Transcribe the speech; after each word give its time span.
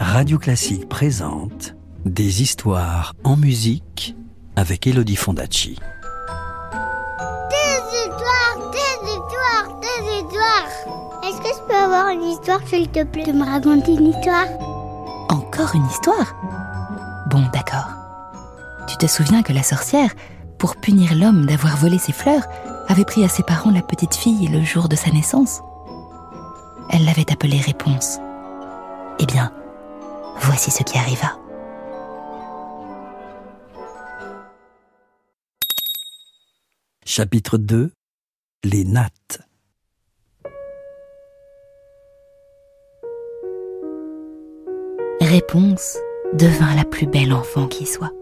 Radio 0.00 0.38
Classique 0.38 0.88
présente 0.88 1.74
Des 2.04 2.42
histoires 2.42 3.14
en 3.24 3.36
musique 3.36 4.16
avec 4.56 4.86
Elodie 4.86 5.16
Fondacci. 5.16 5.78
Des 7.50 7.80
histoires, 7.96 8.70
des 8.72 9.08
histoires, 9.08 9.80
des 9.80 10.16
histoires. 10.16 10.68
Est-ce 11.24 11.38
que 11.38 11.48
je 11.48 11.62
peux 11.68 11.74
avoir 11.74 12.08
une 12.08 12.22
histoire, 12.22 12.60
s'il 12.66 12.88
te 12.88 13.04
plaît, 13.04 13.24
de 13.24 13.32
me 13.32 13.44
raconter 13.44 13.92
une 13.94 14.08
histoire? 14.08 14.46
Encore 15.28 15.74
une 15.74 15.86
histoire? 15.86 16.34
Bon, 17.30 17.44
d'accord. 17.52 17.88
Tu 18.88 18.96
te 18.96 19.06
souviens 19.06 19.42
que 19.42 19.52
la 19.52 19.62
sorcière, 19.62 20.10
pour 20.58 20.76
punir 20.76 21.14
l'homme 21.14 21.46
d'avoir 21.46 21.76
volé 21.76 21.98
ses 21.98 22.12
fleurs, 22.12 22.46
avait 22.88 23.04
pris 23.04 23.24
à 23.24 23.28
ses 23.28 23.42
parents 23.42 23.70
la 23.70 23.82
petite 23.82 24.14
fille 24.14 24.48
le 24.48 24.62
jour 24.64 24.88
de 24.88 24.96
sa 24.96 25.10
naissance? 25.10 25.60
Elle 26.90 27.04
l'avait 27.04 27.30
appelée 27.30 27.60
Réponse. 27.60 28.18
Eh 29.20 29.26
bien, 29.26 29.52
voici 30.40 30.70
ce 30.70 30.82
qui 30.82 30.98
arriva. 30.98 31.38
Chapitre 37.04 37.58
2 37.58 37.90
Les 38.64 38.84
nattes. 38.84 39.40
Réponse 45.20 45.98
devint 46.34 46.74
la 46.74 46.84
plus 46.84 47.06
belle 47.06 47.32
enfant 47.32 47.66
qui 47.66 47.86
soit. 47.86 48.12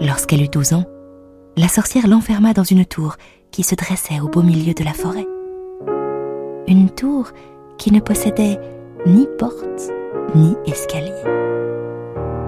Lorsqu'elle 0.00 0.42
eut 0.42 0.48
12 0.48 0.72
ans, 0.72 0.84
la 1.56 1.68
sorcière 1.68 2.08
l'enferma 2.08 2.54
dans 2.54 2.64
une 2.64 2.86
tour 2.86 3.16
qui 3.50 3.62
se 3.62 3.74
dressait 3.74 4.20
au 4.20 4.28
beau 4.28 4.42
milieu 4.42 4.72
de 4.74 4.84
la 4.84 4.94
forêt. 4.94 5.26
Une 6.66 6.90
tour 6.90 7.30
qui 7.78 7.92
ne 7.92 8.00
possédait 8.00 8.58
ni 9.06 9.26
porte 9.38 9.90
ni 10.34 10.56
escalier. 10.66 11.12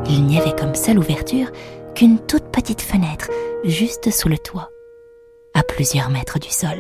Il 0.09 0.25
n'y 0.27 0.39
avait 0.39 0.55
comme 0.55 0.75
seule 0.75 0.99
ouverture 0.99 1.49
qu'une 1.95 2.19
toute 2.19 2.45
petite 2.45 2.83
fenêtre 2.83 3.31
juste 3.65 4.11
sous 4.11 4.29
le 4.29 4.39
toit, 4.39 4.71
à 5.55 5.63
plusieurs 5.63 6.11
mètres 6.11 6.39
du 6.39 6.51
sol. 6.51 6.79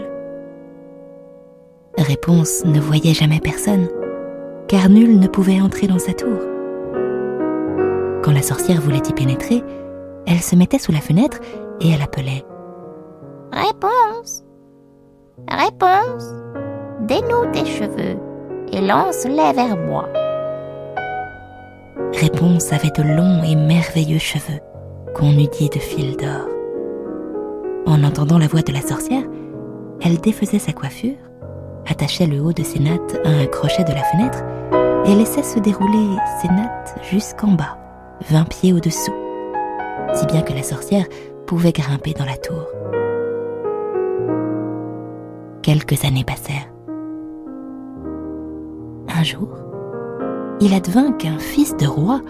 Réponse 1.96 2.64
ne 2.64 2.80
voyait 2.80 3.14
jamais 3.14 3.40
personne, 3.40 3.88
car 4.68 4.88
nul 4.88 5.18
ne 5.18 5.28
pouvait 5.28 5.60
entrer 5.60 5.86
dans 5.86 5.98
sa 5.98 6.12
tour. 6.12 6.38
Quand 8.22 8.32
la 8.32 8.42
sorcière 8.42 8.80
voulait 8.80 9.02
y 9.08 9.12
pénétrer, 9.12 9.62
elle 10.26 10.40
se 10.40 10.56
mettait 10.56 10.78
sous 10.78 10.92
la 10.92 11.00
fenêtre 11.00 11.38
et 11.80 11.90
elle 11.90 12.02
appelait 12.02 12.44
Réponse 13.52 14.44
Réponse 15.48 16.32
Dénoue 17.02 17.52
tes 17.52 17.66
cheveux 17.66 18.16
et 18.74 18.80
lance-les 18.80 19.52
vers 19.52 19.76
moi. 19.76 20.08
Réponse 22.12 22.72
avait 22.72 22.90
de 22.90 23.02
longs 23.02 23.42
et 23.44 23.54
merveilleux 23.54 24.18
cheveux 24.18 24.60
qu'on 25.14 25.30
eût 25.30 25.48
dit 25.48 25.68
de 25.68 25.78
fil 25.78 26.16
d'or. 26.16 26.48
En 27.86 28.02
entendant 28.02 28.38
la 28.38 28.48
voix 28.48 28.62
de 28.62 28.72
la 28.72 28.80
sorcière, 28.80 29.22
elle 30.02 30.18
défaisait 30.18 30.58
sa 30.58 30.72
coiffure, 30.72 31.16
attachait 31.86 32.26
le 32.26 32.40
haut 32.40 32.52
de 32.52 32.64
ses 32.64 32.80
nattes 32.80 33.20
à 33.24 33.28
un 33.28 33.46
crochet 33.46 33.84
de 33.84 33.92
la 33.92 34.02
fenêtre 34.02 34.42
et 35.06 35.14
laissait 35.14 35.44
se 35.44 35.60
dérouler 35.60 36.16
ses 36.40 36.48
nattes 36.48 36.96
jusqu'en 37.02 37.52
bas, 37.52 37.78
vingt 38.28 38.48
pieds 38.48 38.72
au-dessous, 38.72 39.14
si 40.14 40.26
bien 40.26 40.42
que 40.42 40.52
la 40.52 40.64
sorcière 40.64 41.06
pouvait 41.46 41.72
grimper 41.72 42.12
dans 42.12 42.24
la 42.24 42.36
tour. 42.36 42.66
Quelques 45.62 46.04
années 46.04 46.24
passèrent. 46.24 46.73
Il 50.60 50.74
advint 50.74 51.12
qu'un 51.12 51.38
fils 51.38 51.76
de 51.76 51.86
roi 51.86 52.20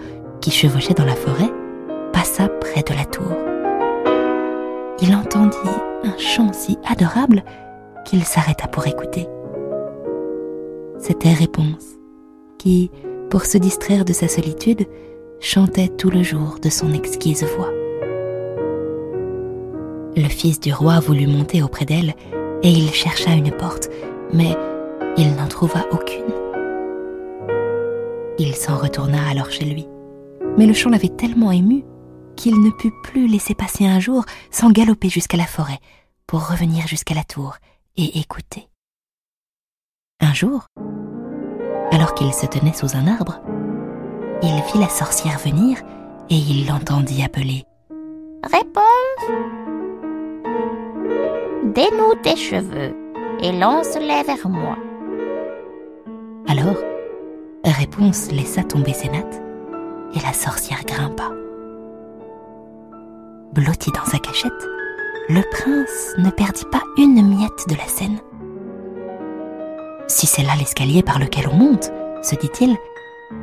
qui 0.41 0.51
chevauchait 0.51 0.93
dans 0.93 1.05
la 1.05 1.15
forêt 1.15 1.51
passa 2.13 2.47
près 2.47 2.83
de 2.83 2.93
la 2.93 3.05
tour. 3.05 3.31
Il 5.01 5.13
entendit 5.13 5.57
un 6.03 6.17
chant 6.17 6.53
si 6.53 6.77
adorable 6.85 7.43
qu'il 8.05 8.23
s'arrêta 8.23 8.67
pour 8.67 8.87
écouter. 8.87 9.27
C'était 10.99 11.33
Réponse, 11.33 11.85
qui, 12.57 12.89
pour 13.29 13.45
se 13.45 13.57
distraire 13.57 14.05
de 14.05 14.13
sa 14.13 14.27
solitude, 14.27 14.85
chantait 15.39 15.89
tout 15.89 16.09
le 16.09 16.23
jour 16.23 16.57
de 16.61 16.69
son 16.69 16.93
exquise 16.93 17.43
voix. 17.57 17.71
Le 20.15 20.29
fils 20.29 20.59
du 20.59 20.73
roi 20.73 20.99
voulut 20.99 21.27
monter 21.27 21.61
auprès 21.61 21.85
d'elle 21.85 22.13
et 22.63 22.69
il 22.69 22.91
chercha 22.91 23.33
une 23.33 23.51
porte, 23.51 23.89
mais 24.31 24.55
il 25.17 25.35
n'en 25.35 25.47
trouva 25.47 25.85
aucune. 25.91 26.44
Il 28.37 28.55
s'en 28.55 28.77
retourna 28.77 29.29
alors 29.29 29.49
chez 29.49 29.65
lui. 29.65 29.87
Mais 30.57 30.65
le 30.65 30.73
chant 30.73 30.89
l'avait 30.89 31.09
tellement 31.09 31.51
ému 31.51 31.83
qu'il 32.35 32.61
ne 32.61 32.69
put 32.69 32.91
plus 33.03 33.27
laisser 33.27 33.55
passer 33.55 33.85
un 33.85 33.99
jour 33.99 34.25
sans 34.51 34.71
galoper 34.71 35.09
jusqu'à 35.09 35.37
la 35.37 35.45
forêt 35.45 35.79
pour 36.27 36.49
revenir 36.49 36.87
jusqu'à 36.87 37.15
la 37.15 37.23
tour 37.23 37.55
et 37.95 38.19
écouter. 38.19 38.67
Un 40.19 40.33
jour, 40.33 40.65
alors 41.91 42.13
qu'il 42.13 42.33
se 42.33 42.45
tenait 42.45 42.73
sous 42.73 42.95
un 42.95 43.07
arbre, 43.07 43.41
il 44.41 44.61
vit 44.71 44.79
la 44.79 44.89
sorcière 44.89 45.39
venir 45.39 45.77
et 46.29 46.35
il 46.35 46.67
l'entendit 46.67 47.23
appeler. 47.23 47.63
Réponse 48.43 49.31
Dénoue 51.73 52.15
tes 52.21 52.35
cheveux 52.35 52.95
et 53.41 53.51
lance-les 53.51 54.23
vers 54.23 54.47
moi. 54.49 54.77
Réponse 57.77 58.31
laissa 58.31 58.63
tomber 58.63 58.93
ses 58.93 59.09
nattes 59.09 59.41
et 60.13 60.19
la 60.21 60.31
sorcière 60.31 60.85
grimpa. 60.85 61.29
Blotti 63.51 63.91
dans 63.91 64.05
sa 64.05 64.17
cachette, 64.17 64.53
le 65.27 65.41
prince 65.51 66.13
ne 66.17 66.29
perdit 66.29 66.63
pas 66.71 66.83
une 66.97 67.35
miette 67.35 67.67
de 67.67 67.75
la 67.75 67.85
scène. 67.87 68.19
Si 70.07 70.25
c'est 70.25 70.43
là 70.43 70.53
l'escalier 70.57 71.03
par 71.03 71.19
lequel 71.19 71.49
on 71.49 71.55
monte, 71.55 71.91
se 72.21 72.35
dit-il, 72.35 72.77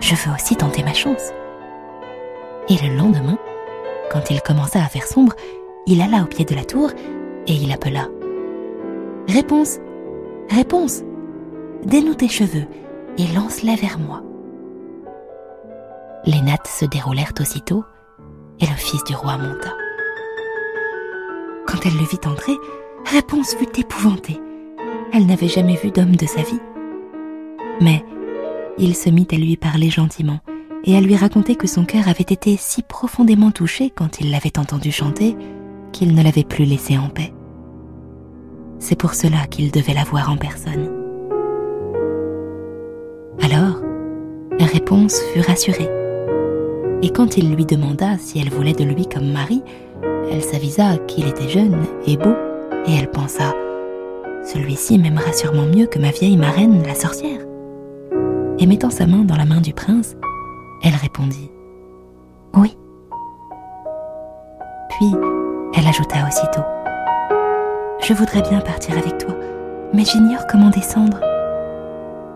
je 0.00 0.14
veux 0.14 0.34
aussi 0.34 0.56
tenter 0.56 0.82
ma 0.82 0.94
chance. 0.94 1.30
Et 2.70 2.78
le 2.88 2.96
lendemain, 2.96 3.36
quand 4.10 4.30
il 4.30 4.40
commença 4.40 4.82
à 4.82 4.88
faire 4.88 5.06
sombre, 5.06 5.34
il 5.86 6.00
alla 6.00 6.22
au 6.22 6.26
pied 6.26 6.46
de 6.46 6.54
la 6.54 6.64
tour 6.64 6.90
et 7.46 7.52
il 7.52 7.70
appela. 7.70 8.08
Réponse, 9.28 9.78
réponse, 10.48 11.02
dénoue 11.84 12.14
tes 12.14 12.28
cheveux 12.28 12.64
et 13.18 13.26
lance-les 13.34 13.76
vers 13.76 13.98
moi. 13.98 14.22
Les 16.24 16.40
nattes 16.40 16.68
se 16.68 16.84
déroulèrent 16.84 17.34
aussitôt 17.40 17.84
et 18.60 18.66
le 18.66 18.76
fils 18.76 19.02
du 19.04 19.14
roi 19.14 19.36
monta. 19.36 19.70
Quand 21.66 21.78
elle 21.84 21.96
le 21.96 22.04
vit 22.04 22.20
entrer, 22.26 22.56
Réponse 23.04 23.54
fut 23.54 23.78
épouvantée. 23.78 24.40
Elle 25.12 25.26
n'avait 25.26 25.48
jamais 25.48 25.76
vu 25.76 25.90
d'homme 25.90 26.16
de 26.16 26.26
sa 26.26 26.42
vie. 26.42 26.60
Mais 27.80 28.04
il 28.78 28.96
se 28.96 29.10
mit 29.10 29.26
à 29.32 29.36
lui 29.36 29.56
parler 29.56 29.90
gentiment 29.90 30.40
et 30.84 30.96
à 30.96 31.00
lui 31.00 31.16
raconter 31.16 31.56
que 31.56 31.66
son 31.66 31.84
cœur 31.84 32.08
avait 32.08 32.22
été 32.22 32.56
si 32.56 32.82
profondément 32.82 33.50
touché 33.50 33.90
quand 33.90 34.20
il 34.20 34.30
l'avait 34.30 34.58
entendu 34.58 34.90
chanter 34.90 35.36
qu'il 35.92 36.14
ne 36.14 36.22
l'avait 36.22 36.44
plus 36.44 36.64
laissé 36.64 36.96
en 36.96 37.08
paix. 37.08 37.32
C'est 38.78 38.96
pour 38.96 39.14
cela 39.14 39.46
qu'il 39.50 39.70
devait 39.70 39.94
la 39.94 40.04
voir 40.04 40.30
en 40.30 40.36
personne. 40.36 41.01
Réponse 44.72 45.20
fut 45.34 45.40
rassurée. 45.40 45.90
Et 47.02 47.10
quand 47.10 47.36
il 47.36 47.54
lui 47.54 47.66
demanda 47.66 48.16
si 48.18 48.38
elle 48.38 48.48
voulait 48.48 48.72
de 48.72 48.84
lui 48.84 49.06
comme 49.06 49.30
mari, 49.30 49.62
elle 50.30 50.42
s'avisa 50.42 50.96
qu'il 51.06 51.28
était 51.28 51.48
jeune 51.48 51.84
et 52.06 52.16
beau, 52.16 52.34
et 52.86 52.94
elle 52.94 53.10
pensa 53.10 53.54
Celui-ci 54.46 54.98
m'aimera 54.98 55.34
sûrement 55.34 55.66
mieux 55.66 55.84
que 55.86 55.98
ma 55.98 56.10
vieille 56.10 56.38
marraine, 56.38 56.82
la 56.86 56.94
sorcière. 56.94 57.40
Et 58.58 58.66
mettant 58.66 58.88
sa 58.88 59.06
main 59.06 59.24
dans 59.24 59.36
la 59.36 59.44
main 59.44 59.60
du 59.60 59.74
prince, 59.74 60.16
elle 60.82 60.94
répondit 60.94 61.50
Oui. 62.54 62.74
Puis 64.88 65.12
elle 65.74 65.86
ajouta 65.86 66.16
aussitôt 66.26 66.64
Je 68.00 68.14
voudrais 68.14 68.40
bien 68.40 68.60
partir 68.60 68.96
avec 68.96 69.18
toi, 69.18 69.34
mais 69.92 70.06
j'ignore 70.06 70.46
comment 70.50 70.70
descendre. 70.70 71.20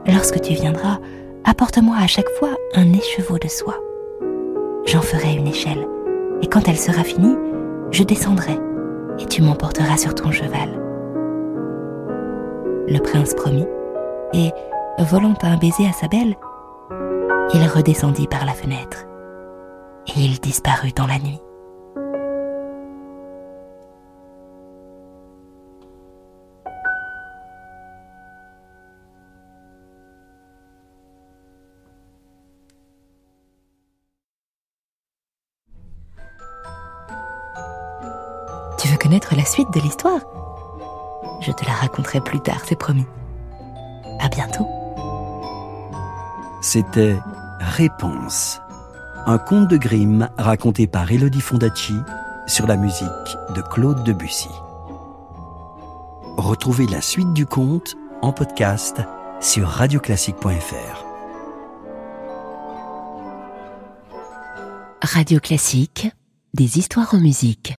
Lorsque 0.07 0.43
tu 0.43 0.53
viendras, 0.53 0.99
apporte-moi 1.47 1.97
à 1.99 2.07
chaque 2.07 2.29
fois 2.39 2.57
un 2.75 2.93
écheveau 2.93 3.39
de 3.39 3.49
soie. 3.49 3.81
J'en 4.85 5.01
ferai 5.01 5.35
une 5.35 5.47
échelle, 5.47 5.87
et 6.43 6.47
quand 6.49 6.69
elle 6.69 6.77
sera 6.77 7.05
finie, 7.05 7.37
je 7.93 8.03
descendrai, 8.03 8.59
et 9.19 9.27
tu 9.27 9.43
m'emporteras 9.43 9.97
sur 9.97 10.15
ton 10.15 10.31
cheval. 10.31 10.69
Le 12.89 12.99
prince 12.99 13.35
promit, 13.35 13.67
et, 14.35 14.51
volant 14.99 15.35
un 15.43 15.57
baiser 15.57 15.87
à 15.87 15.93
sa 15.93 16.09
belle, 16.09 16.37
il 17.55 17.67
redescendit 17.69 18.27
par 18.27 18.45
la 18.45 18.53
fenêtre, 18.53 19.07
et 20.09 20.21
il 20.21 20.41
disparut 20.41 20.93
dans 20.93 21.07
la 21.07 21.19
nuit. 21.19 21.41
Connaître 39.07 39.37
la 39.37 39.45
suite 39.45 39.73
de 39.73 39.79
l'histoire 39.79 40.19
Je 41.41 41.53
te 41.53 41.65
la 41.65 41.75
raconterai 41.75 42.21
plus 42.21 42.41
tard, 42.41 42.63
c'est 42.65 42.75
promis. 42.75 43.07
À 44.19 44.29
bientôt. 44.29 44.67
C'était 46.61 47.17
Réponse, 47.61 48.61
un 49.27 49.39
conte 49.39 49.69
de 49.69 49.77
Grimm 49.77 50.29
raconté 50.37 50.89
par 50.89 51.13
Elodie 51.13 51.41
Fondacci 51.41 51.95
sur 52.49 52.67
la 52.67 52.77
musique 52.77 53.07
de 53.55 53.63
Claude 53.63 54.03
Debussy. 54.03 54.51
Retrouvez 56.37 56.89
la 56.89 57.01
suite 57.01 57.33
du 57.33 57.47
conte 57.47 57.95
en 58.23 58.33
podcast 58.33 59.03
sur 59.41 59.69
radioclassique.fr. 59.69 61.05
Radio 65.01 65.39
Classique, 65.39 66.09
des 66.55 66.79
histoires 66.79 67.15
en 67.15 67.21
musique. 67.21 67.73